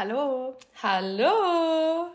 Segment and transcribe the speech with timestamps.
[0.00, 0.54] Hallo.
[0.80, 2.06] Hallo.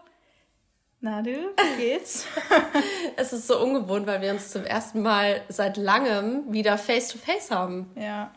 [1.02, 2.25] Na du, wie geht's?
[3.17, 7.17] es ist so ungewohnt, weil wir uns zum ersten Mal seit langem wieder face to
[7.17, 7.91] face haben.
[7.97, 8.31] Ja.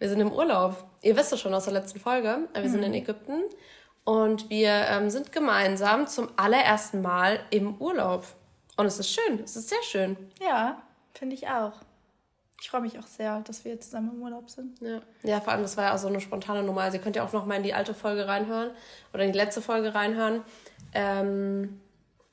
[0.00, 0.82] Wir sind im Urlaub.
[1.02, 2.48] Ihr wisst es schon aus der letzten Folge.
[2.54, 2.96] Wir sind in mhm.
[2.96, 3.42] Ägypten
[4.02, 8.26] und wir ähm, sind gemeinsam zum allerersten Mal im Urlaub.
[8.76, 9.44] Und es ist schön.
[9.44, 10.16] Es ist sehr schön.
[10.40, 10.82] Ja,
[11.14, 11.74] finde ich auch.
[12.60, 14.80] Ich freue mich auch sehr, dass wir jetzt zusammen im Urlaub sind.
[14.80, 15.02] Ja.
[15.22, 16.82] ja, vor allem, das war ja auch so eine spontane Nummer.
[16.82, 18.70] Also ihr könnt ja auch noch mal in die alte Folge reinhören
[19.12, 20.42] oder in die letzte Folge reinhören.
[20.94, 21.80] Ähm,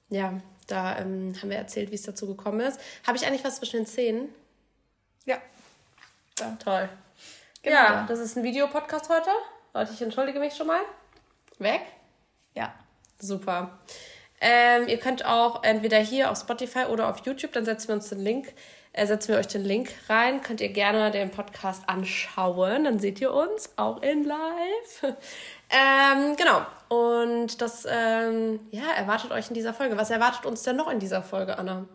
[0.10, 0.34] ja,
[0.68, 2.80] da ähm, haben wir erzählt, wie es dazu gekommen ist.
[3.06, 4.30] Habe ich eigentlich was zwischen den Zähnen?
[5.26, 5.38] Ja.
[6.40, 6.58] ja.
[6.64, 6.90] Toll.
[7.62, 7.76] Genau.
[7.76, 9.30] Ja, das ist ein Videopodcast heute.
[9.74, 10.82] Leute, ich entschuldige mich schon mal.
[11.60, 11.82] Weg?
[12.54, 12.74] Ja.
[13.20, 13.78] Super.
[14.40, 18.10] Ähm, ihr könnt auch entweder hier auf Spotify oder auf YouTube, dann setzen wir uns
[18.10, 18.54] den Link
[18.96, 20.42] setzen wir euch den Link rein.
[20.42, 22.84] Könnt ihr gerne den Podcast anschauen.
[22.84, 25.02] Dann seht ihr uns auch in live.
[25.04, 26.66] ähm, genau.
[26.90, 29.98] Und das ähm, ja, erwartet euch in dieser Folge.
[29.98, 31.86] Was erwartet uns denn noch in dieser Folge, Anna?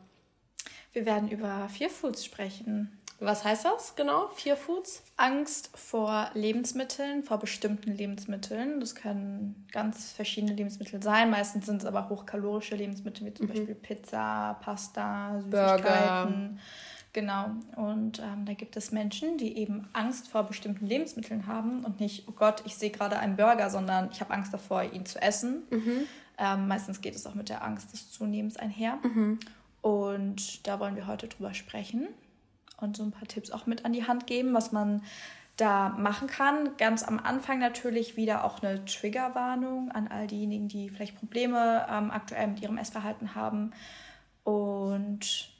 [0.92, 2.97] Wir werden über Fear sprechen.
[3.20, 4.28] Was heißt das genau?
[4.28, 5.02] Fear Foods?
[5.16, 8.78] Angst vor Lebensmitteln, vor bestimmten Lebensmitteln.
[8.78, 11.30] Das können ganz verschiedene Lebensmittel sein.
[11.30, 13.50] Meistens sind es aber hochkalorische Lebensmittel, wie zum mhm.
[13.50, 15.50] Beispiel Pizza, Pasta, Süßigkeiten.
[15.50, 16.48] Burger.
[17.12, 17.50] Genau.
[17.74, 22.28] Und ähm, da gibt es Menschen, die eben Angst vor bestimmten Lebensmitteln haben und nicht,
[22.28, 25.62] oh Gott, ich sehe gerade einen Burger, sondern ich habe Angst davor, ihn zu essen.
[25.70, 26.06] Mhm.
[26.38, 28.98] Ähm, meistens geht es auch mit der Angst des Zunehmens einher.
[29.02, 29.40] Mhm.
[29.80, 32.06] Und da wollen wir heute drüber sprechen
[32.80, 35.02] und so ein paar Tipps auch mit an die Hand geben, was man
[35.56, 36.76] da machen kann.
[36.76, 42.10] Ganz am Anfang natürlich wieder auch eine Triggerwarnung an all diejenigen, die vielleicht Probleme ähm,
[42.10, 43.72] aktuell mit ihrem Essverhalten haben.
[44.44, 45.50] Und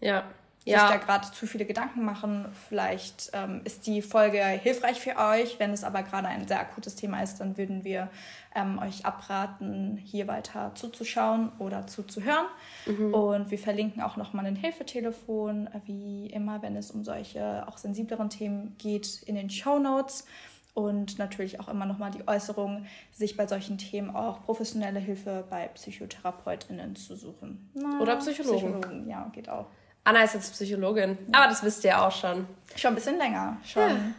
[0.00, 0.24] ja
[0.64, 0.80] ja.
[0.80, 2.46] sich da gerade zu viele Gedanken machen.
[2.68, 5.58] Vielleicht ähm, ist die Folge hilfreich für euch.
[5.58, 8.08] Wenn es aber gerade ein sehr akutes Thema ist, dann würden wir
[8.54, 12.46] ähm, euch abraten, hier weiter zuzuschauen oder zuzuhören.
[12.86, 13.14] Mhm.
[13.14, 18.30] Und wir verlinken auch nochmal ein Hilfetelefon, wie immer, wenn es um solche auch sensibleren
[18.30, 20.26] Themen geht, in den Show Notes.
[20.74, 25.68] Und natürlich auch immer nochmal die Äußerung, sich bei solchen Themen auch professionelle Hilfe bei
[25.68, 27.70] PsychotherapeutInnen zu suchen.
[27.74, 28.80] Na, Oder Psychologen.
[28.80, 29.08] Psychologen.
[29.08, 29.66] Ja, geht auch.
[30.04, 32.46] Anna ist jetzt Psychologin, aber das wisst ihr auch schon.
[32.74, 34.14] Schon ein bisschen länger, schon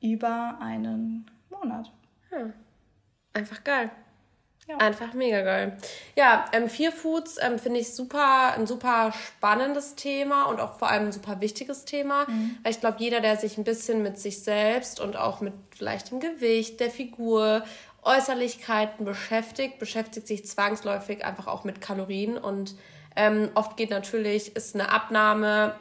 [0.00, 0.08] ja.
[0.08, 1.90] über einen Monat.
[2.30, 2.50] Ja.
[3.34, 3.90] Einfach geil.
[4.70, 4.76] Ja.
[4.76, 5.76] Einfach mega geil.
[6.14, 10.88] Ja, ähm, Fear Foods ähm, finde ich super, ein super spannendes Thema und auch vor
[10.88, 12.26] allem ein super wichtiges Thema.
[12.28, 12.56] Mhm.
[12.62, 16.12] Weil ich glaube, jeder, der sich ein bisschen mit sich selbst und auch mit vielleicht
[16.12, 17.64] dem Gewicht, der Figur,
[18.02, 22.76] Äußerlichkeiten beschäftigt, beschäftigt sich zwangsläufig einfach auch mit Kalorien und
[23.20, 25.74] ähm, oft geht natürlich, ist eine Abnahme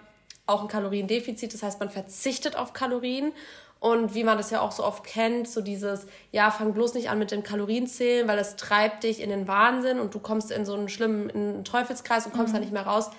[0.45, 3.31] auch ein Kaloriendefizit, das heißt, man verzichtet auf Kalorien.
[3.79, 7.09] Und wie man das ja auch so oft kennt, so dieses, ja, fang bloß nicht
[7.09, 10.65] an mit den Kalorienzählen, weil das treibt dich in den Wahnsinn und du kommst in
[10.65, 12.57] so einen schlimmen einen Teufelskreis und kommst mhm.
[12.57, 13.09] da nicht mehr raus.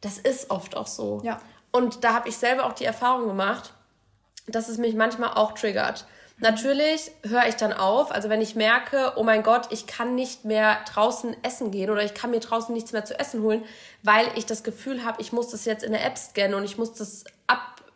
[0.00, 1.20] Das ist oft auch so.
[1.24, 1.40] Ja.
[1.72, 3.72] Und da habe ich selber auch die Erfahrung gemacht,
[4.46, 6.06] dass es mich manchmal auch triggert.
[6.38, 10.44] Natürlich höre ich dann auf, also wenn ich merke, oh mein Gott, ich kann nicht
[10.44, 13.64] mehr draußen essen gehen oder ich kann mir draußen nichts mehr zu essen holen,
[14.02, 16.76] weil ich das Gefühl habe, ich muss das jetzt in der App scannen und ich
[16.76, 17.24] muss das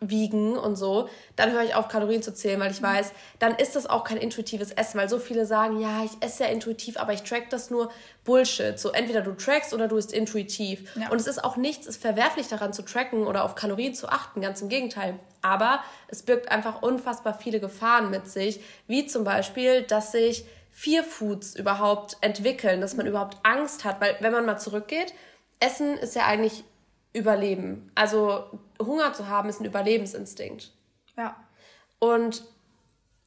[0.01, 3.77] abwiegen und so, dann höre ich auf, Kalorien zu zählen, weil ich weiß, dann ist
[3.77, 7.13] das auch kein intuitives Essen, weil so viele sagen, ja, ich esse ja intuitiv, aber
[7.13, 7.91] ich track das nur
[8.25, 8.79] Bullshit.
[8.79, 10.95] So entweder du trackst oder du isst intuitiv.
[10.97, 11.11] Ja.
[11.11, 14.41] Und es ist auch nichts, ist verwerflich daran zu tracken oder auf Kalorien zu achten,
[14.41, 15.19] ganz im Gegenteil.
[15.43, 21.03] Aber es birgt einfach unfassbar viele Gefahren mit sich, wie zum Beispiel, dass sich Fear
[21.03, 25.13] Foods überhaupt entwickeln, dass man überhaupt Angst hat, weil wenn man mal zurückgeht,
[25.61, 26.63] Essen ist ja eigentlich
[27.19, 27.91] Überleben.
[27.95, 28.45] Also
[28.81, 30.73] Hunger zu haben ist ein Überlebensinstinkt.
[31.17, 31.37] Ja.
[31.99, 32.45] Und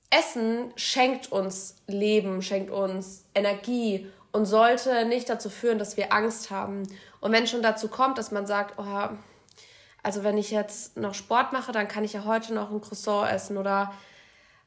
[0.10, 6.52] Essen schenkt uns Leben, schenkt uns Energie und sollte nicht dazu führen, dass wir Angst
[6.52, 6.84] haben.
[7.20, 9.10] Und wenn schon dazu kommt, dass man sagt, oh,
[10.04, 13.30] also wenn ich jetzt noch Sport mache, dann kann ich ja heute noch ein Croissant
[13.32, 13.94] essen oder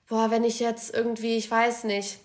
[0.09, 2.19] boah, wenn ich jetzt irgendwie, ich weiß nicht,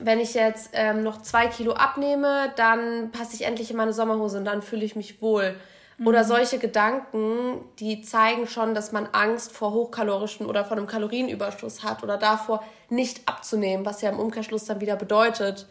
[0.00, 4.38] wenn ich jetzt ähm, noch zwei Kilo abnehme, dann passe ich endlich in meine Sommerhose
[4.38, 5.56] und dann fühle ich mich wohl.
[5.98, 6.06] Mhm.
[6.06, 11.82] Oder solche Gedanken, die zeigen schon, dass man Angst vor hochkalorischen oder vor einem Kalorienüberschuss
[11.82, 15.66] hat oder davor nicht abzunehmen, was ja im Umkehrschluss dann wieder bedeutet,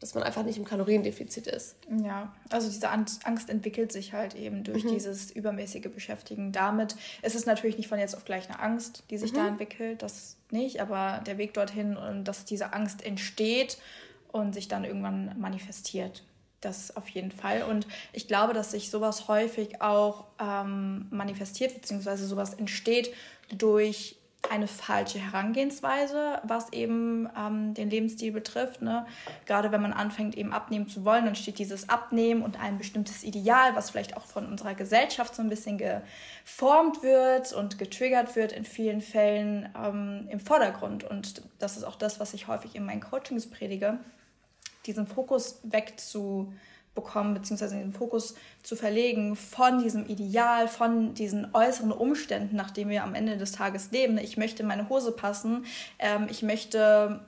[0.00, 1.76] dass man einfach nicht im Kaloriendefizit ist.
[2.04, 4.88] Ja, also diese Angst entwickelt sich halt eben durch mhm.
[4.88, 6.94] dieses übermäßige Beschäftigen damit.
[7.22, 9.36] Es ist natürlich nicht von jetzt auf gleich eine Angst, die sich mhm.
[9.36, 13.78] da entwickelt, das nicht, aber der Weg dorthin und dass diese Angst entsteht
[14.30, 16.22] und sich dann irgendwann manifestiert.
[16.64, 17.62] Das auf jeden Fall.
[17.62, 23.12] Und ich glaube, dass sich sowas häufig auch ähm, manifestiert, beziehungsweise sowas entsteht
[23.50, 24.16] durch
[24.50, 28.82] eine falsche Herangehensweise, was eben ähm, den Lebensstil betrifft.
[28.82, 29.06] Ne?
[29.46, 33.24] Gerade wenn man anfängt, eben abnehmen zu wollen, dann steht dieses Abnehmen und ein bestimmtes
[33.24, 38.52] Ideal, was vielleicht auch von unserer Gesellschaft so ein bisschen geformt wird und getriggert wird,
[38.52, 41.04] in vielen Fällen ähm, im Vordergrund.
[41.04, 43.98] Und das ist auch das, was ich häufig in meinen Coachings predige,
[44.86, 46.58] diesen Fokus wegzubekommen
[46.94, 52.90] bekommen, beziehungsweise den Fokus zu verlegen von diesem Ideal, von diesen äußeren Umständen, nach denen
[52.90, 54.18] wir am Ende des Tages leben.
[54.18, 55.66] Ich möchte meine Hose passen,
[55.98, 57.20] ähm, ich möchte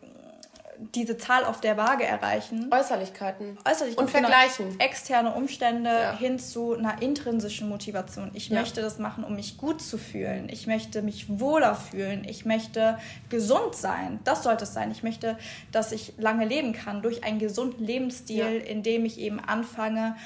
[0.95, 2.71] diese Zahl auf der Waage erreichen.
[2.73, 3.59] Äußerlichkeiten.
[3.65, 4.05] Äußerlichkeiten.
[4.05, 4.29] Und genau.
[4.29, 4.81] vergleichen.
[4.81, 6.17] Externe Umstände ja.
[6.17, 8.31] hin zu einer intrinsischen Motivation.
[8.35, 8.61] Ich ja.
[8.61, 10.49] möchte das machen, um mich gut zu fühlen.
[10.49, 12.25] Ich möchte mich wohler fühlen.
[12.25, 14.21] Ich möchte gesund sein.
[14.25, 14.91] Das sollte es sein.
[14.91, 15.39] Ich möchte,
[15.73, 18.65] dass ich lange leben kann durch einen gesunden Lebensstil, ja.
[18.65, 20.17] in dem ich eben anfange,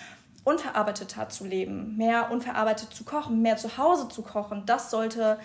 [0.44, 4.64] unverarbeiteter zu leben, mehr unverarbeitet zu kochen, mehr zu Hause zu kochen.
[4.67, 5.38] Das sollte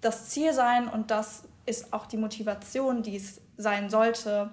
[0.00, 4.52] das Ziel sein und das ist auch die Motivation, die es sein sollte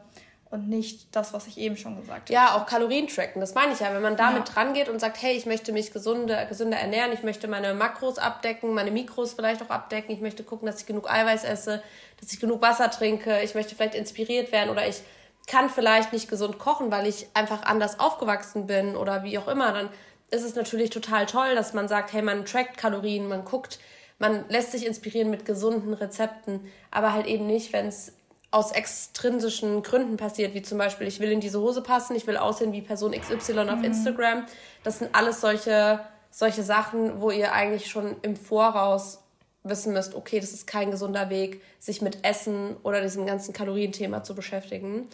[0.51, 2.33] und nicht das, was ich eben schon gesagt habe.
[2.33, 3.93] Ja, auch Kalorien tracken, das meine ich ja.
[3.93, 4.53] Wenn man damit ja.
[4.53, 8.17] dran geht und sagt, hey, ich möchte mich gesunde, gesünder ernähren, ich möchte meine Makros
[8.17, 11.83] abdecken, meine Mikros vielleicht auch abdecken, ich möchte gucken, dass ich genug Eiweiß esse,
[12.19, 15.01] dass ich genug Wasser trinke, ich möchte vielleicht inspiriert werden oder ich
[15.45, 19.71] kann vielleicht nicht gesund kochen, weil ich einfach anders aufgewachsen bin oder wie auch immer,
[19.71, 19.89] dann
[20.31, 23.79] ist es natürlich total toll, dass man sagt, hey, man trackt Kalorien, man guckt,
[24.19, 28.13] man lässt sich inspirieren mit gesunden Rezepten, aber halt eben nicht, wenn es
[28.51, 32.37] aus extrinsischen Gründen passiert, wie zum Beispiel, ich will in diese Hose passen, ich will
[32.37, 33.83] aussehen wie Person XY auf mhm.
[33.85, 34.45] Instagram.
[34.83, 35.99] Das sind alles solche,
[36.31, 39.19] solche Sachen, wo ihr eigentlich schon im Voraus
[39.63, 44.23] wissen müsst, okay, das ist kein gesunder Weg, sich mit Essen oder diesem ganzen Kalorienthema
[44.23, 45.09] zu beschäftigen.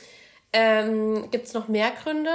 [0.54, 2.32] Ähm, Gibt es noch mehr Gründe,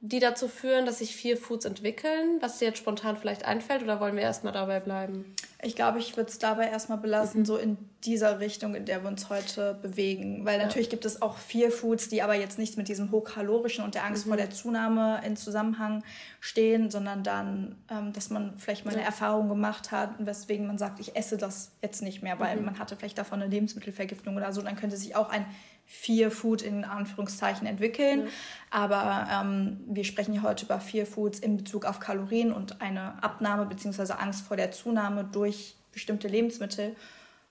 [0.00, 3.98] die dazu führen, dass sich vier Foods entwickeln, was dir jetzt spontan vielleicht einfällt, oder
[3.98, 5.34] wollen wir erstmal dabei bleiben?
[5.60, 7.44] Ich glaube, ich würde es dabei erstmal belassen, mhm.
[7.44, 10.44] so in dieser Richtung, in der wir uns heute bewegen.
[10.44, 10.66] Weil ja.
[10.66, 14.04] natürlich gibt es auch vier Foods, die aber jetzt nicht mit diesem hochkalorischen und der
[14.04, 14.30] Angst mhm.
[14.30, 16.04] vor der Zunahme in Zusammenhang
[16.38, 19.06] stehen, sondern dann, ähm, dass man vielleicht mal eine ja.
[19.08, 22.66] Erfahrung gemacht hat, weswegen man sagt, ich esse das jetzt nicht mehr, weil mhm.
[22.66, 24.62] man hatte vielleicht davon eine Lebensmittelvergiftung oder so.
[24.62, 25.44] Dann könnte sich auch ein
[25.90, 28.24] Fear Food in Anführungszeichen entwickeln.
[28.24, 28.28] Mhm.
[28.70, 33.22] Aber ähm, wir sprechen ja heute über Fear Foods in Bezug auf Kalorien und eine
[33.22, 34.12] Abnahme bzw.
[34.12, 36.94] Angst vor der Zunahme durch bestimmte Lebensmittel.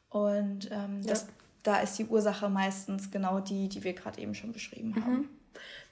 [0.10, 1.10] Und ähm, ja.
[1.10, 1.28] das,
[1.64, 5.14] da ist die Ursache meistens genau die, die wir gerade eben schon beschrieben haben.
[5.14, 5.30] Mhm.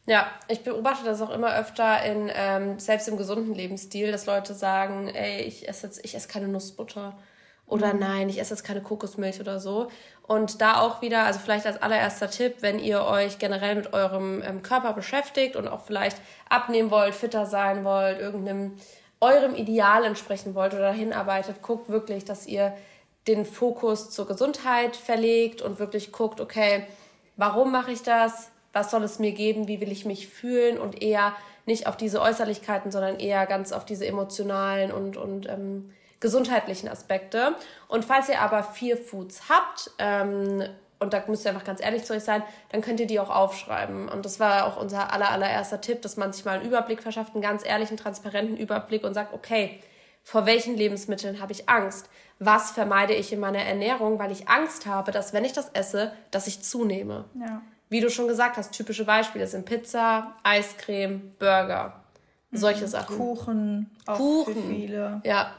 [0.05, 4.53] Ja, ich beobachte das auch immer öfter in ähm, selbst im gesunden Lebensstil, dass Leute
[4.53, 7.17] sagen, ey, ich esse jetzt, ich esse keine Nussbutter
[7.67, 9.89] oder nein, ich esse jetzt keine Kokosmilch oder so.
[10.27, 14.41] Und da auch wieder, also vielleicht als allererster Tipp, wenn ihr euch generell mit eurem
[14.43, 16.17] ähm, Körper beschäftigt und auch vielleicht
[16.49, 18.73] abnehmen wollt, fitter sein wollt, irgendeinem
[19.19, 22.75] eurem Ideal entsprechen wollt oder dahin arbeitet, guckt wirklich, dass ihr
[23.27, 26.85] den Fokus zur Gesundheit verlegt und wirklich guckt, okay,
[27.35, 28.51] warum mache ich das?
[28.73, 29.67] Was soll es mir geben?
[29.67, 30.77] Wie will ich mich fühlen?
[30.77, 31.33] Und eher
[31.65, 37.55] nicht auf diese Äußerlichkeiten, sondern eher ganz auf diese emotionalen und, und ähm, gesundheitlichen Aspekte.
[37.87, 40.63] Und falls ihr aber vier Foods habt, ähm,
[40.99, 43.29] und da müsst ihr einfach ganz ehrlich zu euch sein, dann könnt ihr die auch
[43.29, 44.07] aufschreiben.
[44.07, 47.33] Und das war auch unser aller, allererster Tipp, dass man sich mal einen Überblick verschafft,
[47.33, 49.79] einen ganz ehrlichen, transparenten Überblick und sagt, okay,
[50.23, 52.09] vor welchen Lebensmitteln habe ich Angst?
[52.39, 56.11] Was vermeide ich in meiner Ernährung, weil ich Angst habe, dass wenn ich das esse,
[56.31, 57.25] dass ich zunehme?
[57.39, 57.61] Ja.
[57.89, 62.03] Wie du schon gesagt hast, typische Beispiele sind Pizza, Eiscreme, Burger,
[62.51, 62.89] solche mhm.
[62.89, 63.17] Sachen.
[63.17, 64.53] Kuchen, auch Kuchen.
[64.53, 65.21] für viele.
[65.23, 65.53] Ja,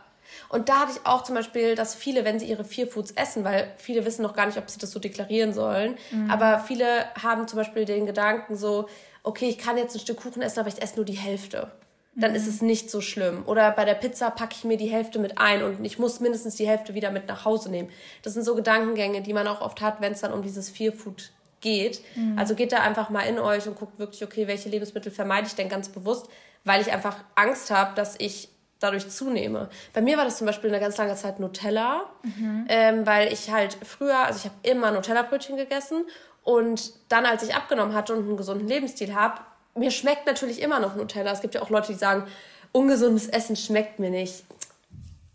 [0.49, 3.45] und da hatte ich auch zum Beispiel, dass viele, wenn sie ihre vier Foods essen,
[3.45, 6.31] weil viele wissen noch gar nicht, ob sie das so deklarieren sollen, mhm.
[6.31, 8.89] aber viele haben zum Beispiel den Gedanken so,
[9.23, 11.71] okay, ich kann jetzt ein Stück Kuchen essen, aber ich esse nur die Hälfte.
[12.15, 12.37] Dann mhm.
[12.37, 13.43] ist es nicht so schlimm.
[13.47, 16.57] Oder bei der Pizza packe ich mir die Hälfte mit ein und ich muss mindestens
[16.57, 17.91] die Hälfte wieder mit nach Hause nehmen.
[18.23, 20.93] Das sind so Gedankengänge, die man auch oft hat, wenn es dann um dieses Vier
[20.93, 21.31] Food
[21.61, 22.01] geht.
[22.15, 22.39] Mhm.
[22.39, 25.55] Also geht da einfach mal in euch und guckt wirklich, okay, welche Lebensmittel vermeide ich
[25.55, 26.29] denn ganz bewusst,
[26.65, 28.49] weil ich einfach Angst habe, dass ich
[28.81, 29.69] dadurch zunehme.
[29.93, 32.67] Bei mir war das zum Beispiel eine ganz lange Zeit Nutella, mhm.
[32.69, 36.05] ähm, weil ich halt früher, also ich habe immer Nutella-Brötchen gegessen
[36.45, 39.41] und dann, als ich abgenommen hatte und einen gesunden Lebensstil habe,
[39.75, 41.33] mir schmeckt natürlich immer noch Nutella.
[41.33, 42.27] Es gibt ja auch Leute, die sagen,
[42.73, 44.45] ungesundes Essen schmeckt mir nicht.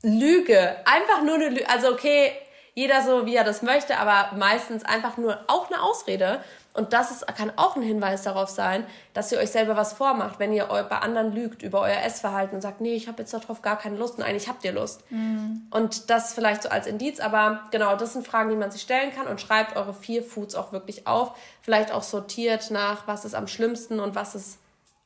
[0.03, 0.75] Lüge.
[0.86, 1.69] Einfach nur eine Lüge.
[1.69, 2.31] Also okay,
[2.74, 6.43] jeder so, wie er das möchte, aber meistens einfach nur auch eine Ausrede.
[6.74, 10.40] Und das ist, kann auch ein Hinweis darauf sein, dass ihr euch selber was vormacht,
[10.40, 13.62] wenn ihr bei anderen lügt über euer Essverhalten und sagt, nee, ich habe jetzt darauf
[13.62, 15.04] gar keine Lust und eigentlich habt ihr Lust.
[15.12, 15.68] Mhm.
[15.70, 19.12] Und das vielleicht so als Indiz, aber genau, das sind Fragen, die man sich stellen
[19.13, 21.38] kann und schreibt eure vier Foods auch wirklich auf.
[21.62, 24.58] Vielleicht auch sortiert nach, was ist am schlimmsten und was ist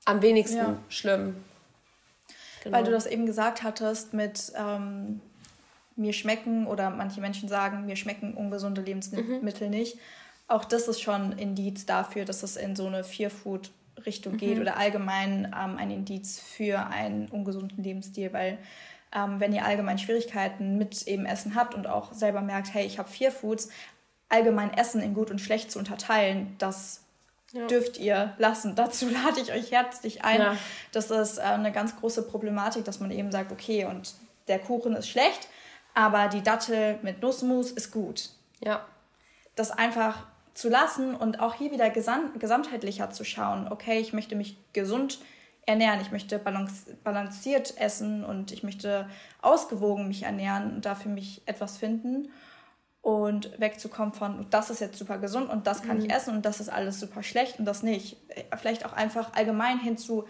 [0.06, 0.78] am wenigsten ja.
[0.90, 1.44] schlimm.
[2.64, 2.78] Genau.
[2.78, 5.20] Weil du das eben gesagt hattest mit, ähm,
[5.96, 9.70] mir schmecken oder manche Menschen sagen, mir schmecken ungesunde Lebensmittel mhm.
[9.70, 9.98] nicht.
[10.48, 14.38] Auch das ist schon ein Indiz dafür, dass es in so eine Fear-Food-Richtung mhm.
[14.38, 18.60] geht oder allgemein ähm, ein Indiz für einen ungesunden Lebensstil, weil
[19.14, 23.00] ähm, wenn ihr allgemein Schwierigkeiten mit eben Essen habt und auch selber merkt, hey, ich
[23.00, 23.70] habe vier Foods,
[24.30, 27.02] allgemein Essen in gut und schlecht zu unterteilen, das
[27.52, 27.66] ja.
[27.68, 28.76] dürft ihr lassen.
[28.76, 30.42] Dazu lade ich euch herzlich ein.
[30.42, 30.58] Ja.
[30.92, 34.14] Das ist äh, eine ganz große Problematik, dass man eben sagt, okay, und
[34.48, 35.48] der Kuchen ist schlecht,
[35.96, 38.30] aber die Dattel mit Nussmus ist gut.
[38.60, 38.86] Ja.
[39.56, 43.68] Das einfach zu lassen und auch hier wieder gesam gesamtheitlicher zu schauen.
[43.70, 45.20] Okay, ich möchte mich gesund
[45.68, 49.10] ernähren, ich möchte balanciert essen und ich möchte
[49.42, 52.32] ausgewogen mich ernähren und da für mich etwas finden
[53.02, 56.06] und wegzukommen von, das ist jetzt super gesund und das kann mhm.
[56.06, 58.18] ich essen und das ist alles super schlecht und das nicht.
[58.58, 60.26] Vielleicht auch einfach allgemein hinzu,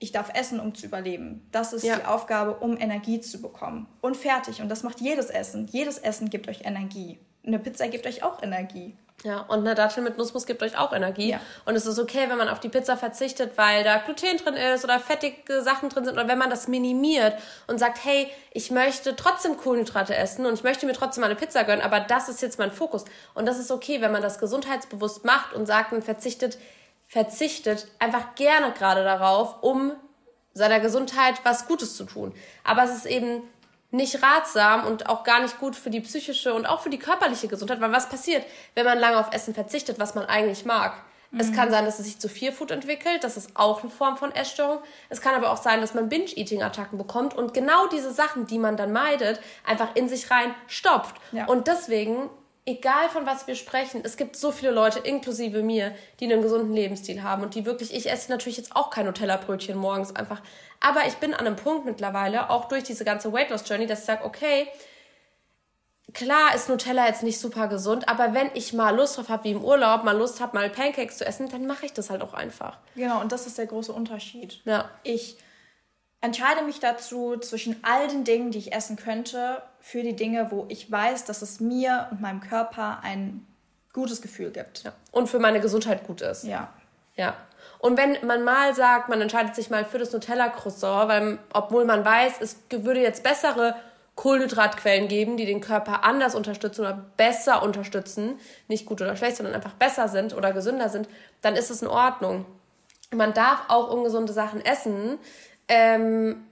[0.00, 1.46] ich darf essen, um zu überleben.
[1.50, 1.96] Das ist ja.
[1.96, 3.88] die Aufgabe, um Energie zu bekommen.
[4.00, 4.62] Und fertig.
[4.62, 5.66] Und das macht jedes Essen.
[5.66, 7.18] Jedes Essen gibt euch Energie.
[7.44, 8.96] Eine Pizza gibt euch auch Energie.
[9.24, 11.30] Ja, und eine Dattel mit Nussmus gibt euch auch Energie.
[11.30, 11.40] Ja.
[11.64, 14.84] Und es ist okay, wenn man auf die Pizza verzichtet, weil da Gluten drin ist
[14.84, 17.34] oder fettige Sachen drin sind oder wenn man das minimiert
[17.66, 21.64] und sagt, hey, ich möchte trotzdem Kohlenhydrate essen und ich möchte mir trotzdem eine Pizza
[21.64, 23.04] gönnen, aber das ist jetzt mein Fokus.
[23.34, 26.56] Und das ist okay, wenn man das gesundheitsbewusst macht und sagt und verzichtet,
[27.08, 29.92] verzichtet einfach gerne gerade darauf, um
[30.54, 32.32] seiner Gesundheit was Gutes zu tun.
[32.62, 33.42] Aber es ist eben
[33.90, 37.48] nicht ratsam und auch gar nicht gut für die psychische und auch für die körperliche
[37.48, 40.92] Gesundheit, weil was passiert, wenn man lange auf Essen verzichtet, was man eigentlich mag?
[41.30, 41.40] Mhm.
[41.40, 44.16] Es kann sein, dass es sich zu viel Food entwickelt, das ist auch eine Form
[44.16, 44.78] von Essstörung.
[45.08, 48.76] Es kann aber auch sein, dass man Binge-Eating-Attacken bekommt und genau diese Sachen, die man
[48.76, 51.16] dann meidet, einfach in sich rein stopft.
[51.32, 51.46] Ja.
[51.46, 52.28] Und deswegen
[52.66, 56.72] egal von was wir sprechen, es gibt so viele Leute, inklusive mir, die einen gesunden
[56.72, 60.42] Lebensstil haben und die wirklich, ich esse natürlich jetzt auch kein Nutella-Brötchen morgens einfach,
[60.80, 64.00] aber ich bin an einem Punkt mittlerweile, auch durch diese ganze Weight Loss Journey, dass
[64.00, 64.68] ich sage, okay,
[66.12, 69.52] klar ist Nutella jetzt nicht super gesund, aber wenn ich mal Lust drauf habe, wie
[69.52, 72.34] im Urlaub, mal Lust habe, mal Pancakes zu essen, dann mache ich das halt auch
[72.34, 72.78] einfach.
[72.94, 74.60] Genau, und das ist der große Unterschied.
[74.64, 74.90] Ja.
[75.02, 75.38] Ich
[76.20, 80.66] entscheide mich dazu zwischen all den Dingen, die ich essen könnte, für die Dinge, wo
[80.68, 83.46] ich weiß, dass es mir und meinem Körper ein
[83.92, 84.84] gutes Gefühl gibt.
[84.84, 84.92] Ja.
[85.12, 86.44] Und für meine Gesundheit gut ist.
[86.44, 86.72] Ja.
[87.16, 87.34] Ja.
[87.80, 92.04] Und wenn man mal sagt, man entscheidet sich mal für das Nutella-Croissant, weil obwohl man
[92.04, 93.76] weiß, es würde jetzt bessere
[94.16, 99.54] Kohlenhydratquellen geben, die den Körper anders unterstützen oder besser unterstützen, nicht gut oder schlecht, sondern
[99.54, 101.08] einfach besser sind oder gesünder sind,
[101.40, 102.44] dann ist es in Ordnung.
[103.14, 105.18] Man darf auch ungesunde Sachen essen,
[105.68, 106.44] ähm,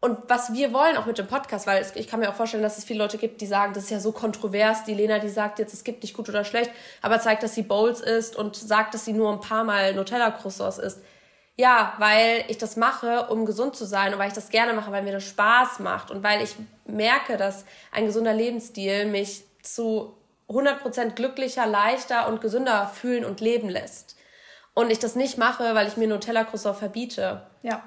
[0.00, 2.76] und was wir wollen auch mit dem Podcast, weil ich kann mir auch vorstellen, dass
[2.76, 4.82] es viele Leute gibt, die sagen, das ist ja so kontrovers.
[4.82, 7.62] Die Lena, die sagt jetzt, es gibt nicht gut oder schlecht, aber zeigt, dass sie
[7.62, 10.98] Bowls isst und sagt, dass sie nur ein paar Mal Nutella-Croissants isst.
[11.56, 14.90] Ja, weil ich das mache, um gesund zu sein und weil ich das gerne mache,
[14.90, 20.16] weil mir das Spaß macht und weil ich merke, dass ein gesunder Lebensstil mich zu
[20.48, 24.16] 100% glücklicher, leichter und gesünder fühlen und leben lässt.
[24.74, 27.46] Und ich das nicht mache, weil ich mir Nutella-Croissant verbiete.
[27.62, 27.84] Ja.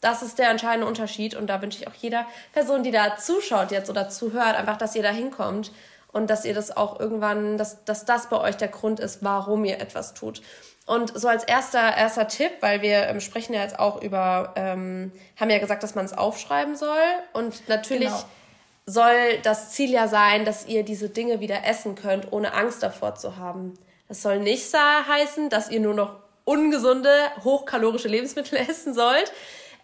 [0.00, 3.70] Das ist der entscheidende Unterschied und da wünsche ich auch jeder Person, die da zuschaut
[3.70, 5.72] jetzt oder zuhört, einfach, dass ihr da hinkommt
[6.12, 9.64] und dass ihr das auch irgendwann, dass, dass das bei euch der Grund ist, warum
[9.64, 10.42] ihr etwas tut.
[10.86, 15.10] Und so als erster, erster Tipp, weil wir ähm, sprechen ja jetzt auch über, ähm,
[15.38, 17.02] haben ja gesagt, dass man es aufschreiben soll.
[17.32, 18.24] Und natürlich genau.
[18.86, 23.16] soll das Ziel ja sein, dass ihr diese Dinge wieder essen könnt, ohne Angst davor
[23.16, 23.74] zu haben.
[24.08, 27.10] Das soll nicht heißen, dass ihr nur noch ungesunde,
[27.42, 29.32] hochkalorische Lebensmittel essen sollt,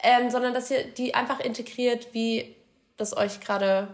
[0.02, 2.54] ähm, sondern dass ihr die einfach integriert, wie
[2.96, 3.88] das euch gerade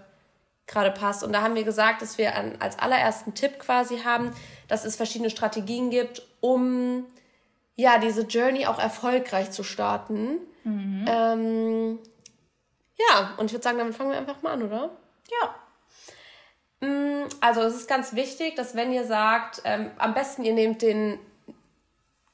[0.69, 1.25] gerade passt.
[1.25, 4.33] Und da haben wir gesagt, dass wir an, als allerersten Tipp quasi haben,
[4.69, 7.07] dass es verschiedene Strategien gibt, um
[7.75, 10.37] ja diese Journey auch erfolgreich zu starten.
[10.65, 11.05] Mhm.
[11.09, 11.99] Ähm,
[12.97, 14.91] ja, und ich würde sagen, damit fangen wir einfach mal an, oder?
[15.41, 16.87] Ja.
[16.87, 20.83] Mm, also es ist ganz wichtig, dass wenn ihr sagt, ähm, am besten ihr nehmt
[20.83, 21.19] den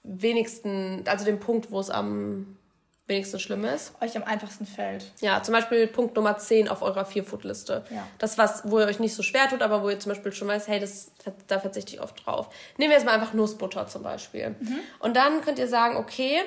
[0.03, 2.57] wenigsten, also den Punkt, wo es am
[3.07, 3.93] wenigstens schlimm ist.
[4.01, 5.13] Euch am einfachsten fällt.
[5.21, 7.85] Ja, zum Beispiel Punkt Nummer 10 auf eurer Vier-Foot-Liste.
[7.91, 8.07] Ja.
[8.19, 10.49] Das, was, wo ihr euch nicht so schwer tut, aber wo ihr zum Beispiel schon
[10.49, 11.13] weiß, hey, das,
[11.47, 12.49] da verzichte ich oft drauf.
[12.79, 14.57] Nehmen wir jetzt mal einfach Nussbutter zum Beispiel.
[14.59, 14.79] Mhm.
[15.01, 16.41] Und dann könnt ihr sagen, okay,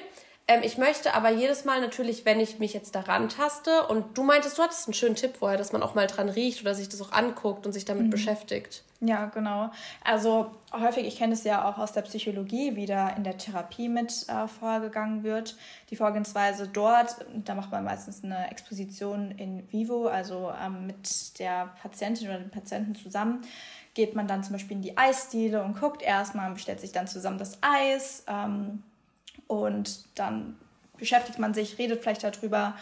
[0.47, 4.23] ähm, ich möchte aber jedes Mal natürlich, wenn ich mich jetzt daran taste, und du
[4.23, 6.89] meintest, du hattest einen schönen Tipp vorher, dass man auch mal dran riecht oder sich
[6.89, 8.11] das auch anguckt und sich damit mhm.
[8.11, 8.83] beschäftigt.
[8.99, 9.69] Ja, genau.
[10.03, 13.89] Also häufig, ich kenne es ja auch aus der Psychologie, wie da in der Therapie
[13.89, 15.55] mit äh, vorgegangen wird.
[15.91, 21.73] Die Vorgehensweise dort, da macht man meistens eine Exposition in vivo, also ähm, mit der
[21.81, 23.41] Patientin oder dem Patienten zusammen
[23.93, 27.39] geht man dann zum Beispiel in die Eisdiele und guckt erstmal, bestellt sich dann zusammen
[27.39, 28.23] das Eis.
[28.27, 28.83] Ähm,
[29.47, 30.57] und dann
[30.97, 32.75] beschäftigt man sich, redet vielleicht darüber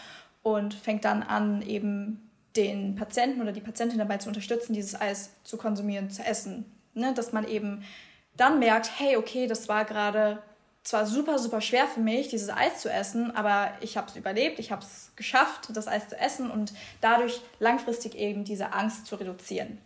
[0.43, 5.31] und fängt dann an, eben den Patienten oder die Patientin dabei zu unterstützen, dieses Eis
[5.43, 6.65] zu konsumieren, zu essen.
[6.93, 7.13] Ne?
[7.13, 7.83] Dass man eben
[8.37, 10.41] dann merkt, hey, okay, das war gerade
[10.83, 14.59] zwar super, super schwer für mich, dieses Eis zu essen, aber ich habe es überlebt,
[14.59, 19.15] ich habe es geschafft, das Eis zu essen und dadurch langfristig eben diese Angst zu
[19.15, 19.79] reduzieren.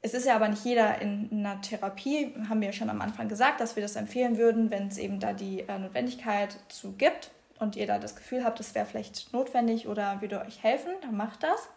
[0.00, 3.28] Es ist ja aber nicht jeder in einer Therapie, haben wir ja schon am Anfang
[3.28, 7.30] gesagt, dass wir das empfehlen würden, wenn es eben da die äh, Notwendigkeit zu gibt
[7.58, 11.16] und ihr da das Gefühl habt, das wäre vielleicht notwendig oder würde euch helfen, dann
[11.16, 11.68] macht das.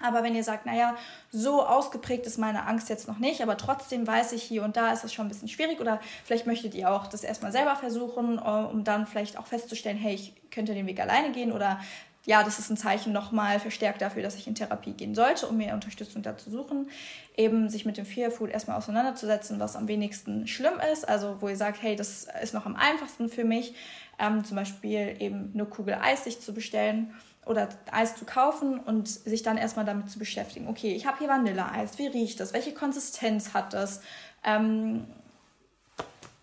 [0.00, 0.94] Aber wenn ihr sagt, naja,
[1.32, 4.92] so ausgeprägt ist meine Angst jetzt noch nicht, aber trotzdem weiß ich, hier und da
[4.92, 8.38] ist es schon ein bisschen schwierig oder vielleicht möchtet ihr auch das erstmal selber versuchen,
[8.38, 11.80] äh, um dann vielleicht auch festzustellen, hey, ich könnte den Weg alleine gehen oder
[12.28, 15.56] ja, das ist ein Zeichen nochmal verstärkt dafür, dass ich in Therapie gehen sollte, um
[15.56, 16.90] mir Unterstützung dazu suchen.
[17.38, 21.08] Eben sich mit dem Fear Food erstmal auseinanderzusetzen, was am wenigsten schlimm ist.
[21.08, 23.72] Also wo ihr sagt, hey, das ist noch am einfachsten für mich.
[24.18, 27.14] Ähm, zum Beispiel eben eine Kugel Eis sich zu bestellen
[27.46, 30.68] oder Eis zu kaufen und sich dann erstmal damit zu beschäftigen.
[30.68, 32.52] Okay, ich habe hier Vanilleeis, wie riecht das?
[32.52, 34.02] Welche Konsistenz hat das?
[34.44, 35.06] Ähm,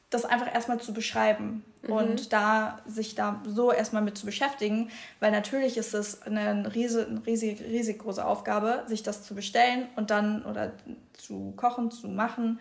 [0.09, 1.93] das einfach erstmal zu beschreiben mhm.
[1.93, 4.89] und da sich da so erstmal mit zu beschäftigen,
[5.19, 10.09] weil natürlich ist es eine riesig, riesig, riesig große Aufgabe, sich das zu bestellen und
[10.09, 10.71] dann oder
[11.13, 12.59] zu kochen, zu machen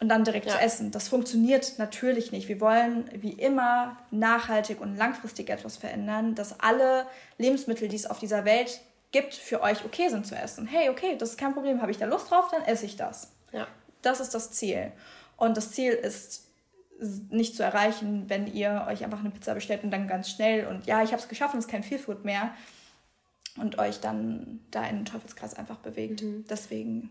[0.00, 0.52] und dann direkt ja.
[0.52, 0.90] zu essen.
[0.90, 2.48] Das funktioniert natürlich nicht.
[2.48, 7.06] Wir wollen wie immer nachhaltig und langfristig etwas verändern, dass alle
[7.38, 8.80] Lebensmittel, die es auf dieser Welt
[9.12, 10.66] gibt, für euch okay sind zu essen.
[10.66, 11.80] Hey, okay, das ist kein Problem.
[11.80, 13.32] Habe ich da Lust drauf, dann esse ich das.
[13.52, 13.66] Ja.
[14.02, 14.92] Das ist das Ziel.
[15.36, 16.45] Und das Ziel ist
[17.30, 20.86] nicht zu erreichen, wenn ihr euch einfach eine Pizza bestellt und dann ganz schnell und
[20.86, 22.54] ja, ich habe es geschafft und es ist kein Feelfood mehr
[23.56, 26.22] und euch dann da in den Teufelskreis einfach bewegt.
[26.22, 26.44] Mhm.
[26.48, 27.10] Deswegen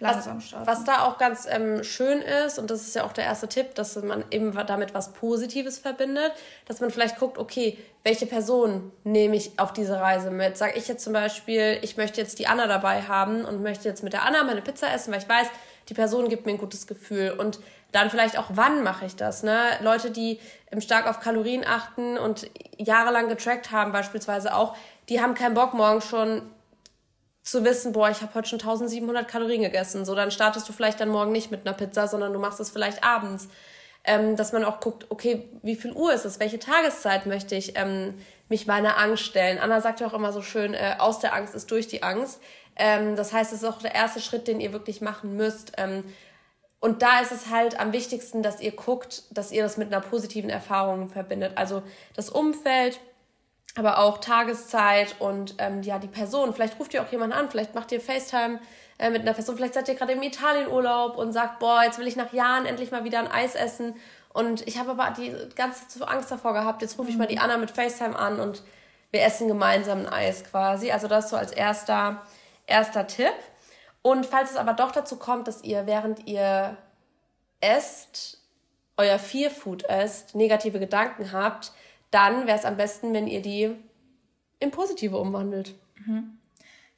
[0.00, 0.66] langsam starten.
[0.66, 3.74] Was da auch ganz ähm, schön ist, und das ist ja auch der erste Tipp,
[3.74, 6.32] dass man eben damit was Positives verbindet,
[6.66, 10.56] dass man vielleicht guckt, okay, welche Person nehme ich auf diese Reise mit?
[10.56, 14.02] Sag ich jetzt zum Beispiel, ich möchte jetzt die Anna dabei haben und möchte jetzt
[14.02, 15.48] mit der Anna meine Pizza essen, weil ich weiß,
[15.88, 17.60] die Person gibt mir ein gutes Gefühl und
[17.96, 19.42] dann vielleicht auch, wann mache ich das?
[19.42, 19.58] Ne?
[19.80, 20.38] Leute, die
[20.78, 24.76] stark auf Kalorien achten und jahrelang getrackt haben beispielsweise auch,
[25.08, 26.42] die haben keinen Bock, morgen schon
[27.42, 30.04] zu wissen, boah, ich habe heute schon 1700 Kalorien gegessen.
[30.04, 32.70] So, dann startest du vielleicht dann morgen nicht mit einer Pizza, sondern du machst es
[32.70, 33.48] vielleicht abends.
[34.04, 36.38] Ähm, dass man auch guckt, okay, wie viel Uhr ist es?
[36.38, 38.14] Welche Tageszeit möchte ich ähm,
[38.48, 39.58] mich meiner Angst stellen?
[39.58, 42.40] Anna sagt ja auch immer so schön, äh, aus der Angst ist durch die Angst.
[42.76, 45.72] Ähm, das heißt, es ist auch der erste Schritt, den ihr wirklich machen müsst.
[46.80, 50.04] Und da ist es halt am wichtigsten, dass ihr guckt, dass ihr das mit einer
[50.04, 51.52] positiven Erfahrung verbindet.
[51.56, 51.82] Also
[52.14, 53.00] das Umfeld,
[53.76, 56.54] aber auch Tageszeit und ähm, ja, die Person.
[56.54, 58.60] Vielleicht ruft ihr auch jemanden an, vielleicht macht ihr FaceTime
[58.98, 62.06] äh, mit einer Person, vielleicht seid ihr gerade im Italienurlaub und sagt, boah, jetzt will
[62.06, 63.94] ich nach Jahren endlich mal wieder ein Eis essen.
[64.32, 67.26] Und ich habe aber die ganze Zeit so Angst davor gehabt, jetzt rufe ich mal
[67.26, 67.42] die mhm.
[67.42, 68.62] Anna mit FaceTime an und
[69.10, 70.90] wir essen gemeinsam ein Eis quasi.
[70.90, 72.22] Also das so als erster,
[72.66, 73.32] erster Tipp.
[74.06, 76.76] Und falls es aber doch dazu kommt, dass ihr, während ihr
[77.58, 78.40] esst,
[78.96, 81.72] euer Fear Food esst, negative Gedanken habt,
[82.12, 83.74] dann wäre es am besten, wenn ihr die
[84.60, 85.74] in positive umwandelt.
[86.06, 86.38] Mhm.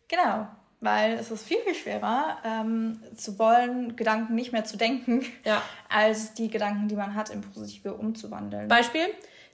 [0.09, 0.49] Genau,
[0.81, 5.62] weil es ist viel, viel schwerer, ähm, zu wollen, Gedanken nicht mehr zu denken, ja.
[5.88, 8.68] als die Gedanken, die man hat, in positive umzuwandeln.
[8.68, 9.07] Beispiel,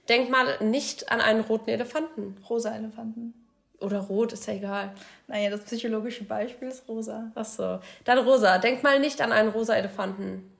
[0.09, 2.35] denk mal nicht an einen roten Elefanten.
[2.49, 3.44] Rosa Elefanten.
[3.79, 4.93] Oder rot, ist ja egal.
[5.27, 7.31] Naja, das psychologische Beispiel ist rosa.
[7.35, 7.79] Ach so.
[8.03, 8.57] Dann rosa.
[8.57, 10.51] Denk mal nicht an einen rosa Elefanten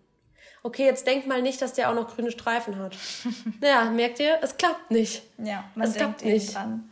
[0.66, 2.98] okay, jetzt denkt mal nicht, dass der auch noch grüne Streifen hat.
[3.62, 5.22] ja, merkt ihr, es klappt nicht.
[5.38, 6.56] Ja, man es denkt klappt nicht.
[6.56, 6.90] dran.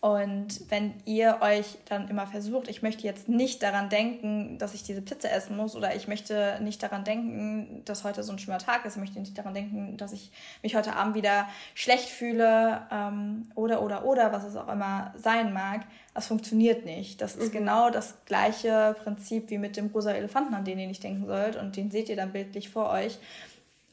[0.00, 4.82] Und wenn ihr euch dann immer versucht, ich möchte jetzt nicht daran denken, dass ich
[4.82, 8.58] diese Pizza essen muss oder ich möchte nicht daran denken, dass heute so ein schlimmer
[8.58, 10.32] Tag ist, ich möchte nicht daran denken, dass ich
[10.62, 15.52] mich heute Abend wieder schlecht fühle ähm, oder oder oder was es auch immer sein
[15.52, 15.82] mag,
[16.14, 17.20] das funktioniert nicht.
[17.20, 17.58] Das ist mhm.
[17.58, 21.56] genau das gleiche Prinzip wie mit dem rosa Elefanten, an den ihr nicht denken sollt
[21.56, 23.18] und den seht ihr dann bildlich vor euch.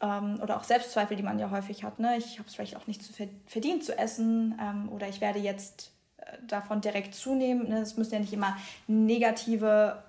[0.02, 2.00] Ähm, oder auch Selbstzweifel, die man ja häufig hat.
[2.00, 2.16] Ne?
[2.16, 3.12] Ich habe es vielleicht auch nicht zu
[3.46, 5.92] verdient zu essen ähm, oder ich werde jetzt
[6.48, 7.70] davon direkt zunehmen.
[7.70, 7.80] Ne?
[7.80, 10.04] Es müssen ja nicht immer negative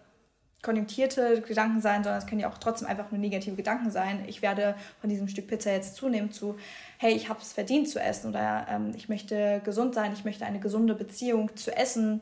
[0.62, 4.24] konjunktierte Gedanken sein, sondern es können ja auch trotzdem einfach nur negative Gedanken sein.
[4.26, 6.56] Ich werde von diesem Stück Pizza jetzt zunehmen zu,
[6.98, 10.44] hey, ich habe es verdient zu essen oder ähm, ich möchte gesund sein, ich möchte
[10.44, 12.20] eine gesunde Beziehung zu Essen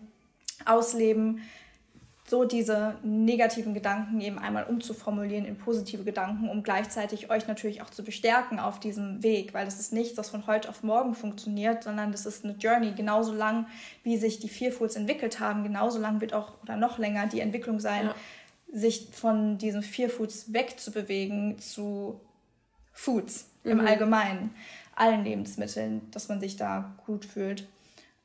[0.67, 1.41] ausleben
[2.29, 7.91] so diese negativen Gedanken eben einmal umzuformulieren in positive Gedanken, um gleichzeitig euch natürlich auch
[7.91, 11.85] zu bestärken auf diesem Weg, weil das ist nichts, das von heute auf morgen funktioniert,
[11.85, 12.93] sondern das ist eine Journey.
[12.93, 13.67] Genauso lang,
[14.03, 17.41] wie sich die Fear Foods entwickelt haben, genauso lang wird auch oder noch länger die
[17.41, 18.15] Entwicklung sein, ja.
[18.73, 22.21] sich von diesen Fear Foods wegzubewegen zu
[22.93, 23.71] Foods mhm.
[23.71, 24.51] im Allgemeinen,
[24.97, 27.69] allen Lebensmitteln, dass man sich da gut fühlt.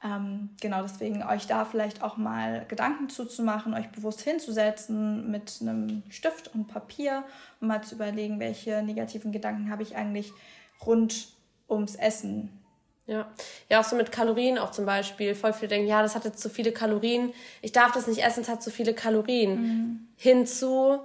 [0.04, 6.02] Ähm, genau deswegen euch da vielleicht auch mal Gedanken zuzumachen, euch bewusst hinzusetzen mit einem
[6.10, 7.24] Stift und Papier
[7.60, 10.34] und mal zu überlegen, welche negativen Gedanken habe ich eigentlich
[10.86, 11.28] rund
[11.70, 12.50] ums Essen.
[13.08, 13.28] Ja.
[13.70, 15.36] ja, auch so mit Kalorien auch zum Beispiel.
[15.36, 17.34] Voll viele denken, ja, das hat jetzt zu viele Kalorien.
[17.62, 19.62] Ich darf das nicht essen, es hat zu viele Kalorien.
[19.62, 20.08] Mhm.
[20.16, 21.00] Hinzu,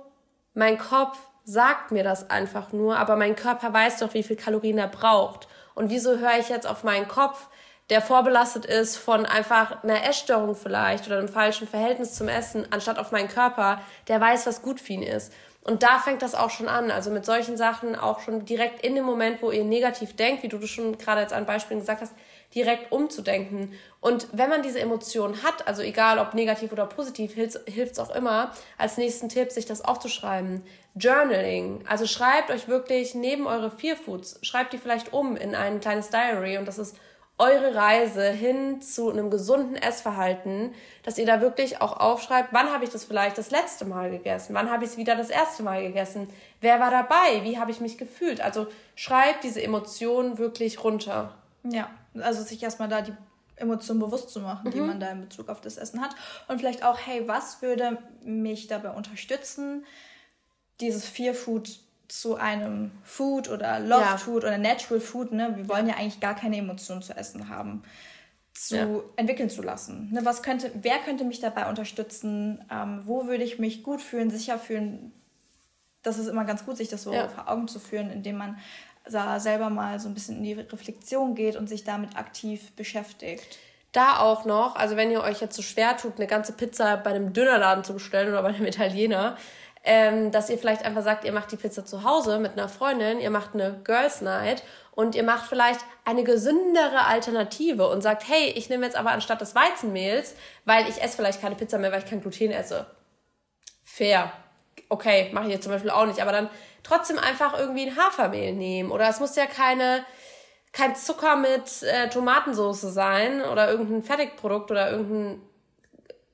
[0.55, 4.79] mein Kopf sagt mir das einfach nur, aber mein Körper weiß doch, wie viel Kalorien
[4.79, 5.49] er braucht.
[5.75, 7.49] Und wieso höre ich jetzt auf meinen Kopf,
[7.91, 12.99] der vorbelastet ist von einfach einer Essstörung vielleicht oder einem falschen Verhältnis zum Essen, anstatt
[12.99, 15.33] auf meinen Körper, der weiß, was gut für ihn ist.
[15.67, 16.93] Und da fängt das auch schon an.
[16.93, 20.49] Also mit solchen Sachen auch schon direkt in dem Moment, wo ihr negativ denkt, wie
[20.49, 22.15] du das schon gerade jetzt an Beispielen gesagt hast,
[22.55, 23.73] direkt umzudenken.
[24.01, 28.15] Und wenn man diese Emotionen hat, also egal ob negativ oder positiv, hilft es auch
[28.15, 30.63] immer, als nächsten Tipp, sich das aufzuschreiben.
[30.95, 31.85] Journaling.
[31.89, 36.11] Also schreibt euch wirklich neben eure Fear Foods, schreibt die vielleicht um in ein kleines
[36.11, 36.97] Diary und das ist
[37.39, 40.73] eure Reise hin zu einem gesunden Essverhalten,
[41.03, 44.55] dass ihr da wirklich auch aufschreibt, wann habe ich das vielleicht das letzte Mal gegessen,
[44.55, 46.29] wann habe ich es wieder das erste Mal gegessen,
[46.61, 48.41] wer war dabei, wie habe ich mich gefühlt.
[48.41, 51.35] Also schreibt diese Emotionen wirklich runter.
[51.65, 53.13] Ja, also sich erstmal da die
[53.57, 54.71] Emotionen bewusst zu machen, mhm.
[54.73, 56.15] die man da in Bezug auf das Essen hat.
[56.49, 59.85] Und vielleicht auch, hey, was würde mich dabei unterstützen,
[60.81, 64.17] dieses Fear Food zu einem Food oder Love ja.
[64.17, 65.53] Food oder Natural Food, ne?
[65.57, 67.83] Wir wollen ja eigentlich gar keine Emotionen zu essen haben,
[68.53, 69.01] zu ja.
[69.17, 70.11] entwickeln zu lassen.
[70.13, 70.25] Ne?
[70.25, 72.65] Was könnte, wer könnte mich dabei unterstützen?
[72.71, 75.13] Ähm, wo würde ich mich gut fühlen, sicher fühlen?
[76.03, 77.29] Das ist immer ganz gut, sich das so ja.
[77.29, 78.59] vor Augen zu führen, indem man
[79.11, 83.59] da selber mal so ein bisschen in die Reflexion geht und sich damit aktiv beschäftigt.
[83.93, 87.11] Da auch noch, also wenn ihr euch jetzt so schwer tut, eine ganze Pizza bei
[87.11, 89.37] einem Dönerladen zu bestellen oder bei einem Italiener,
[89.87, 93.21] ähm, dass ihr vielleicht einfach sagt, ihr macht die Pizza zu Hause mit einer Freundin,
[93.21, 98.51] ihr macht eine Girls Night und ihr macht vielleicht eine gesündere Alternative und sagt, hey,
[98.57, 102.01] ich nehme jetzt aber anstatt des Weizenmehls, weil ich esse vielleicht keine Pizza mehr, weil
[102.01, 102.87] ich kein Gluten esse.
[103.85, 104.33] Fair.
[104.89, 106.51] Okay, mache ich jetzt zum Beispiel auch nicht, aber dann
[106.83, 110.05] trotzdem einfach irgendwie ein Hafermehl nehmen oder es muss ja keine
[110.73, 115.41] kein Zucker mit äh, Tomatensauce sein oder irgendein Fertigprodukt oder irgendein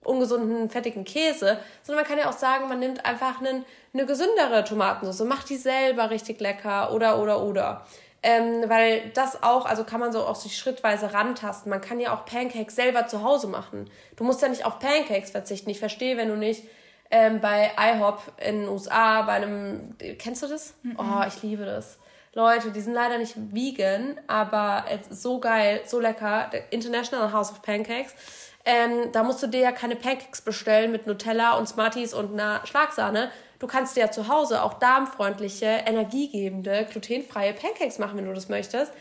[0.04, 4.64] ungesunden, fettigen Käse, sondern man kann ja auch sagen, man nimmt einfach einen, eine gesündere
[4.64, 7.86] Tomatensauce, macht die selber richtig lecker oder, oder, oder.
[8.24, 11.70] Ähm, weil das auch, also kann man so auch sich schrittweise rantasten.
[11.70, 13.90] Man kann ja auch Pancakes selber zu Hause machen.
[14.14, 15.70] Du musst ja nicht auf Pancakes verzichten.
[15.70, 16.62] Ich verstehe, wenn du nicht
[17.10, 20.74] ähm, bei IHOP in den USA bei einem, kennst du das?
[20.82, 20.96] Mhm.
[20.98, 21.98] Oh, ich liebe das.
[22.34, 26.48] Leute, die sind leider nicht vegan, aber es ist so geil, so lecker.
[26.50, 28.14] Der International House of Pancakes.
[28.64, 32.64] Ähm, da musst du dir ja keine Pancakes bestellen mit Nutella und Smarties und einer
[32.64, 33.30] Schlagsahne.
[33.58, 38.48] Du kannst dir ja zu Hause auch darmfreundliche, energiegebende, glutenfreie Pancakes machen, wenn du das
[38.48, 38.92] möchtest.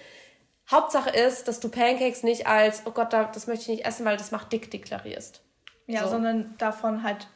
[0.69, 4.17] Hauptsache ist, dass du Pancakes nicht als, oh Gott, das möchte ich nicht essen, weil
[4.17, 5.41] das macht dick deklarierst.
[5.87, 6.11] Ja, so.
[6.11, 7.27] sondern davon halt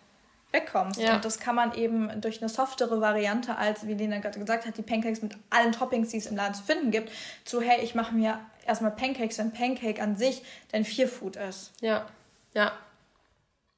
[0.52, 1.00] wegkommst.
[1.00, 1.16] Ja.
[1.16, 4.78] Und das kann man eben durch eine softere Variante, als wie Lena gerade gesagt hat,
[4.78, 7.12] die Pancakes mit allen Toppings, die es im Laden zu finden gibt,
[7.44, 11.74] zu hey, ich mache mir erstmal Pancakes, wenn Pancake an sich dein Fear Food ist.
[11.82, 12.06] Ja,
[12.54, 12.72] ja.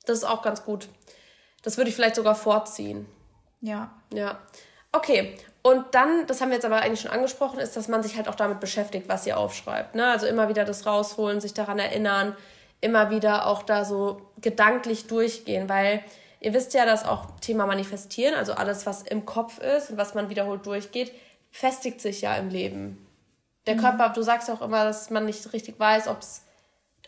[0.06, 0.88] Das ist auch ganz gut.
[1.64, 3.06] Das würde ich vielleicht sogar vorziehen.
[3.62, 3.92] Ja.
[4.14, 4.40] Ja.
[4.92, 5.38] Okay.
[5.64, 8.30] Und dann, das haben wir jetzt aber eigentlich schon angesprochen, ist, dass man sich halt
[8.30, 9.96] auch damit beschäftigt, was ihr aufschreibt.
[9.96, 10.08] Ne?
[10.08, 12.38] Also immer wieder das rausholen, sich daran erinnern,
[12.80, 16.04] immer wieder auch da so gedanklich durchgehen, weil
[16.40, 20.14] Ihr wisst ja, dass auch Thema Manifestieren, also alles, was im Kopf ist und was
[20.14, 21.12] man wiederholt durchgeht,
[21.52, 23.07] festigt sich ja im Leben.
[23.68, 23.80] Der mhm.
[23.80, 26.44] Körper, du sagst ja auch immer, dass man nicht richtig weiß, ob es,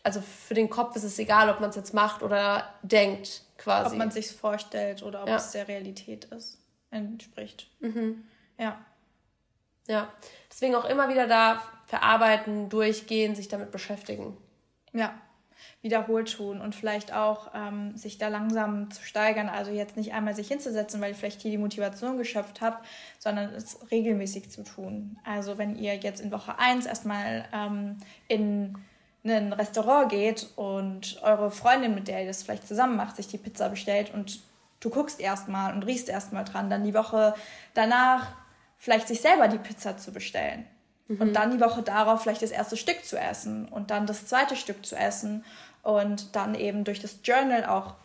[0.04, 3.94] also für den Kopf ist es egal, ob man es jetzt macht oder denkt, quasi.
[3.94, 5.38] Ob man sich vorstellt oder ob ja.
[5.38, 6.60] es der Realität ist,
[6.92, 7.68] entspricht.
[7.80, 8.26] Mhm.
[8.58, 8.80] Ja.
[9.88, 10.14] Ja.
[10.52, 14.38] Deswegen auch immer wieder da verarbeiten, durchgehen, sich damit beschäftigen.
[14.94, 15.20] Ja,
[15.82, 19.50] wiederholt tun und vielleicht auch ähm, sich da langsam zu steigern.
[19.50, 22.86] Also jetzt nicht einmal sich hinzusetzen, weil ihr vielleicht hier die Motivation geschöpft habt,
[23.18, 25.18] sondern es regelmäßig zu tun.
[25.24, 28.78] Also wenn ihr jetzt in Woche 1 erstmal ähm, in
[29.26, 33.38] ein Restaurant geht und eure Freundin, mit der ihr das vielleicht zusammen macht, sich die
[33.38, 34.42] Pizza bestellt und
[34.80, 37.34] du guckst erstmal und riechst erstmal dran, dann die Woche
[37.74, 38.28] danach
[38.78, 40.66] vielleicht sich selber die Pizza zu bestellen.
[41.10, 41.22] Mhm.
[41.22, 44.56] Und dann die Woche darauf vielleicht das erste Stück zu essen und dann das zweite
[44.56, 45.44] Stück zu essen
[45.84, 47.96] und dann eben durch das Journal auch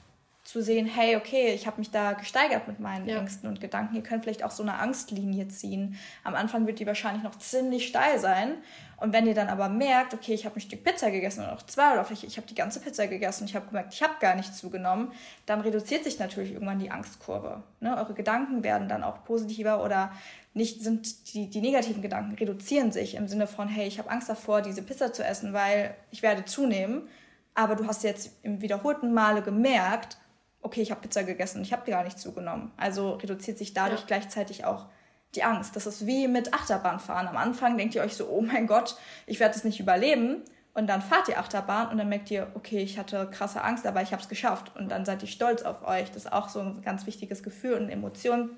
[0.44, 3.18] zu sehen, hey, okay, ich habe mich da gesteigert mit meinen ja.
[3.18, 3.96] Ängsten und Gedanken.
[3.96, 5.98] Ihr könnt vielleicht auch so eine Angstlinie ziehen.
[6.22, 8.56] Am Anfang wird die wahrscheinlich noch ziemlich steil sein.
[8.98, 11.62] Und wenn ihr dann aber merkt, okay, ich habe ein Stück Pizza gegessen oder auch
[11.62, 14.14] zwei oder vielleicht ich habe die ganze Pizza gegessen und ich habe gemerkt, ich habe
[14.20, 15.12] gar nicht zugenommen,
[15.46, 17.62] dann reduziert sich natürlich irgendwann die Angstkurve.
[17.80, 17.96] Ne?
[17.96, 20.12] Eure Gedanken werden dann auch positiver oder
[20.54, 24.28] nicht sind die, die negativen Gedanken reduzieren sich im Sinne von, hey, ich habe Angst
[24.28, 27.08] davor, diese Pizza zu essen, weil ich werde zunehmen
[27.54, 30.18] aber du hast jetzt im wiederholten Male gemerkt,
[30.60, 32.72] okay, ich habe Pizza gegessen und ich habe gar nicht zugenommen.
[32.76, 34.06] Also reduziert sich dadurch ja.
[34.06, 34.86] gleichzeitig auch
[35.34, 35.76] die Angst.
[35.76, 37.28] Das ist wie mit Achterbahnfahren.
[37.28, 40.42] Am Anfang denkt ihr euch so, oh mein Gott, ich werde es nicht überleben.
[40.72, 44.02] Und dann fahrt ihr Achterbahn und dann merkt ihr, okay, ich hatte krasse Angst, aber
[44.02, 44.74] ich habe es geschafft.
[44.74, 46.08] Und dann seid ihr stolz auf euch.
[46.08, 48.50] Das ist auch so ein ganz wichtiges Gefühl und Emotion,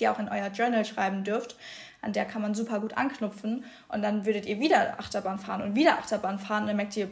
[0.00, 1.56] die ihr auch in euer Journal schreiben dürft.
[2.02, 3.64] An der kann man super gut anknüpfen.
[3.88, 6.62] Und dann würdet ihr wieder Achterbahn fahren und wieder Achterbahn fahren.
[6.62, 7.10] Und dann merkt ihr,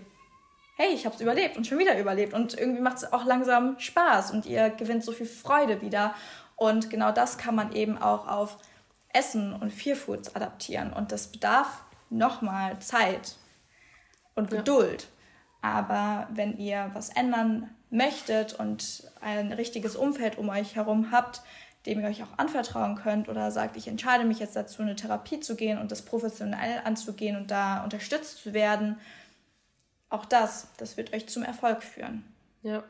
[0.77, 2.33] hey, ich habe es überlebt und schon wieder überlebt.
[2.33, 6.15] Und irgendwie macht es auch langsam Spaß und ihr gewinnt so viel Freude wieder.
[6.57, 8.57] Und genau das kann man eben auch auf
[9.13, 10.93] Essen und Fearfoods adaptieren.
[10.93, 13.37] Und das bedarf nochmal Zeit
[14.35, 15.03] und Geduld.
[15.03, 15.09] Ja.
[15.61, 21.43] Aber wenn ihr was ändern möchtet und ein richtiges Umfeld um euch herum habt,
[21.87, 25.41] dem ihr euch auch anvertrauen könnt oder sagt, ich entscheide mich jetzt dazu, eine Therapie
[25.41, 28.99] zu gehen und das professionell anzugehen und da unterstützt zu werden,
[30.11, 32.25] auch das, das wird euch zum Erfolg führen.
[32.63, 32.83] Ja.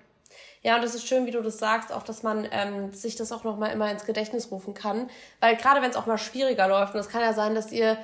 [0.62, 3.32] Ja, und das ist schön, wie du das sagst, auch, dass man ähm, sich das
[3.32, 5.08] auch nochmal immer ins Gedächtnis rufen kann.
[5.40, 7.96] Weil gerade wenn es auch mal schwieriger läuft, und es kann ja sein, dass ihr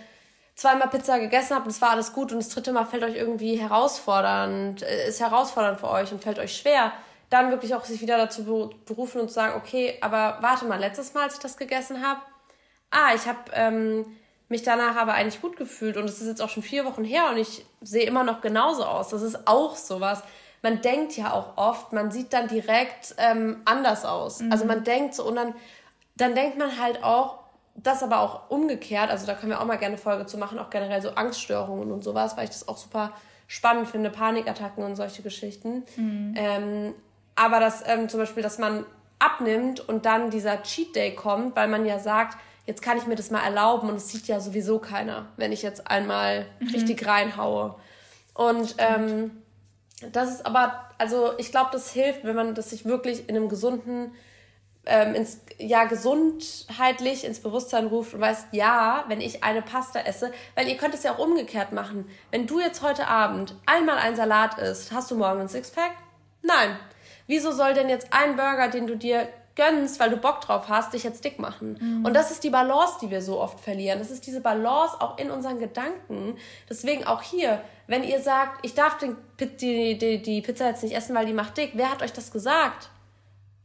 [0.55, 3.17] zweimal Pizza gegessen habt und es war alles gut und das dritte Mal fällt euch
[3.17, 6.93] irgendwie herausfordernd, äh, ist herausfordernd für euch und fällt euch schwer,
[7.31, 11.15] dann wirklich auch sich wieder dazu berufen und zu sagen, okay, aber warte mal, letztes
[11.15, 12.21] Mal, als ich das gegessen habe,
[12.91, 14.05] ah, ich habe ähm,
[14.49, 17.31] mich danach aber eigentlich gut gefühlt und es ist jetzt auch schon vier Wochen her
[17.31, 19.09] und ich sehe immer noch genauso aus.
[19.09, 20.23] Das ist auch sowas.
[20.63, 24.41] Man denkt ja auch oft, man sieht dann direkt ähm, anders aus.
[24.41, 24.53] Mhm.
[24.53, 25.55] Also man denkt so und dann,
[26.17, 27.41] dann denkt man halt auch,
[27.77, 30.71] das aber auch umgekehrt, also da können wir auch mal gerne Folge zu machen, auch
[30.71, 33.13] generell so Angststörungen und sowas, weil ich das auch super
[33.49, 35.83] spannend finde, Panikattacken und solche Geschichten.
[35.97, 36.35] Mhm.
[36.37, 36.95] Ähm,
[37.37, 38.85] aber dass ähm, zum Beispiel, dass man
[39.19, 43.17] abnimmt und dann dieser Cheat Day kommt, weil man ja sagt, jetzt kann ich mir
[43.17, 46.69] das mal erlauben und es sieht ja sowieso keiner, wenn ich jetzt einmal mhm.
[46.69, 47.75] richtig reinhaue.
[48.35, 49.43] Und ähm,
[50.13, 53.49] das ist aber, also ich glaube, das hilft, wenn man das sich wirklich in einem
[53.49, 54.13] gesunden
[54.87, 60.31] ähm, ins, ja, gesundheitlich ins Bewusstsein ruft und weiß, ja, wenn ich eine Pasta esse,
[60.55, 62.09] weil ihr könnt es ja auch umgekehrt machen.
[62.31, 65.93] Wenn du jetzt heute Abend einmal ein Salat isst, hast du morgen ein Sixpack?
[66.43, 66.77] Nein.
[67.27, 70.93] Wieso soll denn jetzt ein Burger, den du dir gönnst, weil du Bock drauf hast,
[70.93, 71.79] dich jetzt dick machen?
[71.81, 72.05] Mhm.
[72.05, 73.99] Und das ist die Balance, die wir so oft verlieren.
[73.99, 76.37] Das ist diese Balance auch in unseren Gedanken.
[76.69, 79.15] Deswegen auch hier, wenn ihr sagt, ich darf die,
[79.47, 82.31] die, die, die Pizza jetzt nicht essen, weil die macht dick, wer hat euch das
[82.31, 82.91] gesagt?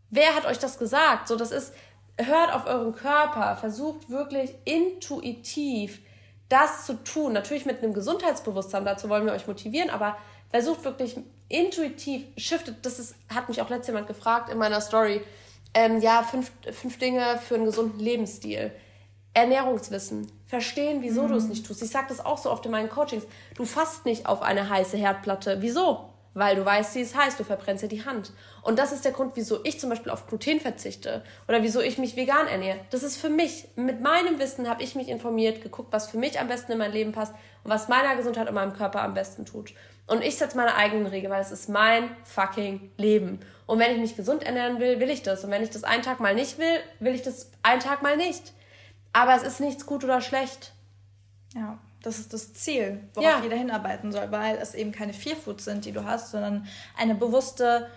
[0.09, 1.27] Wer hat euch das gesagt?
[1.27, 1.73] So, das ist,
[2.17, 6.01] hört auf euren Körper, versucht wirklich intuitiv
[6.49, 7.33] das zu tun.
[7.33, 10.17] Natürlich mit einem Gesundheitsbewusstsein, dazu wollen wir euch motivieren, aber
[10.49, 15.21] versucht wirklich intuitiv, shiftet, das ist, hat mich auch letztes jemand gefragt in meiner Story,
[15.73, 18.71] ähm, ja, fünf, fünf Dinge für einen gesunden Lebensstil.
[19.33, 21.27] Ernährungswissen, verstehen, wieso mhm.
[21.29, 21.83] du es nicht tust.
[21.83, 23.25] Ich sage das auch so oft in meinen Coachings.
[23.55, 25.57] Du fasst nicht auf eine heiße Herdplatte.
[25.61, 26.09] Wieso?
[26.33, 28.31] weil du weißt, sie ist heiß, du verbrennst dir die Hand.
[28.61, 31.97] Und das ist der Grund, wieso ich zum Beispiel auf Gluten verzichte oder wieso ich
[31.97, 32.79] mich vegan ernähre.
[32.91, 36.39] Das ist für mich, mit meinem Wissen habe ich mich informiert, geguckt, was für mich
[36.39, 37.33] am besten in mein Leben passt
[37.63, 39.73] und was meiner Gesundheit und meinem Körper am besten tut.
[40.09, 43.39] Und ich setze meine eigenen Regeln, weil es ist mein fucking Leben.
[43.67, 45.43] Und wenn ich mich gesund ernähren will, will ich das.
[45.43, 48.17] Und wenn ich das einen Tag mal nicht will, will ich das einen Tag mal
[48.17, 48.53] nicht.
[49.13, 50.73] Aber es ist nichts gut oder schlecht.
[51.53, 51.77] Ja.
[52.01, 53.43] Das ist das Ziel, worauf ja.
[53.43, 56.65] jeder hinarbeiten soll, weil es eben keine Fearfoods sind, die du hast, sondern
[56.97, 57.87] eine bewusste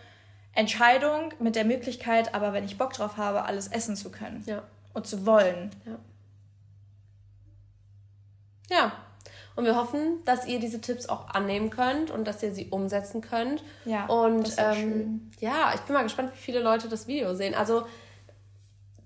[0.55, 4.63] Entscheidung mit der Möglichkeit, aber wenn ich Bock drauf habe, alles essen zu können ja.
[4.93, 5.71] und zu wollen.
[8.69, 8.77] Ja.
[8.77, 8.93] ja.
[9.55, 13.21] Und wir hoffen, dass ihr diese Tipps auch annehmen könnt und dass ihr sie umsetzen
[13.21, 13.63] könnt.
[13.85, 14.07] Ja.
[14.07, 17.55] Und ähm, ja, ich bin mal gespannt, wie viele Leute das Video sehen.
[17.55, 17.85] Also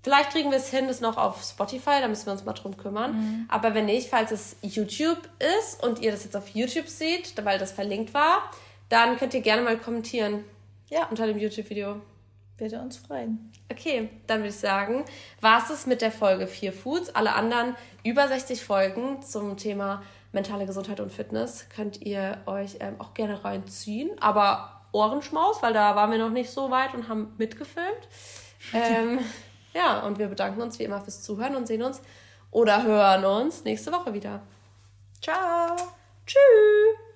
[0.07, 2.77] Vielleicht kriegen wir es hin, das noch auf Spotify, da müssen wir uns mal drum
[2.77, 3.11] kümmern.
[3.11, 3.45] Mhm.
[3.49, 5.19] Aber wenn nicht, falls es YouTube
[5.59, 8.49] ist und ihr das jetzt auf YouTube seht, weil das verlinkt war,
[8.87, 10.45] dann könnt ihr gerne mal kommentieren.
[10.89, 11.07] Ja.
[11.09, 11.99] Unter dem YouTube-Video.
[12.57, 13.51] Würde uns freuen.
[13.69, 15.03] Okay, dann würde ich sagen,
[15.41, 17.13] war es mit der Folge 4 Foods.
[17.13, 22.95] Alle anderen über 60 Folgen zum Thema mentale Gesundheit und Fitness könnt ihr euch ähm,
[22.99, 24.11] auch gerne reinziehen.
[24.19, 28.07] Aber Ohrenschmaus, weil da waren wir noch nicht so weit und haben mitgefilmt.
[28.73, 29.19] ähm,
[29.73, 32.01] ja, und wir bedanken uns wie immer fürs Zuhören und sehen uns
[32.51, 34.41] oder hören uns nächste Woche wieder.
[35.21, 35.75] Ciao.
[36.25, 37.06] Tschüss.